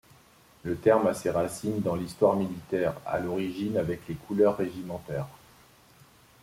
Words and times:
Le 0.63 0.77
terme 0.77 1.05
a 1.05 1.13
ses 1.13 1.29
racines 1.29 1.79
dans 1.79 1.93
l'histoire 1.95 2.35
militaire, 2.35 2.95
à 3.05 3.19
l'origine 3.19 3.77
avec 3.77 4.01
les 4.07 4.15
couleurs 4.15 4.57
régimentaires. 4.57 5.27